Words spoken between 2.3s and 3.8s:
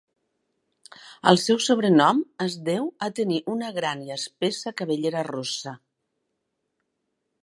és deu a tenir una